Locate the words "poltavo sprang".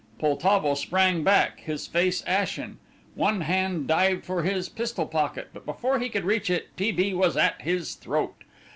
0.17-1.23